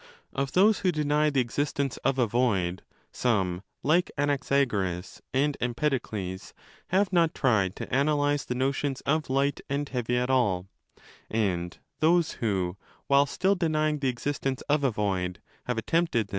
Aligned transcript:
Of 0.33 0.53
those 0.53 0.79
who 0.79 0.91
deny 0.91 1.29
the 1.29 1.41
existence 1.41 1.97
of 1.97 2.17
a 2.17 2.25
void 2.25 2.81
some, 3.11 3.61
like 3.83 4.09
Anaxagoras 4.17 5.21
and 5.31 5.55
Empedocles, 5.61 6.55
have 6.87 7.13
not 7.13 7.35
tried 7.35 7.75
to 7.75 7.95
analyse 7.95 8.43
the 8.43 8.55
notions 8.55 9.01
of 9.01 9.29
light 9.29 9.61
and 9.69 9.87
heavy 9.87 10.17
at 10.17 10.31
all; 10.31 10.67
and 11.29 11.77
those 11.99 12.31
who, 12.41 12.77
while 13.05 13.27
still 13.27 13.55
20 13.55 13.59
denying 13.59 13.99
the 13.99 14.09
existence 14.09 14.61
of 14.63 14.83
a 14.83 14.89
void, 14.89 15.39
have 15.65 15.77
attempted 15.77 16.29
this 16.29 16.29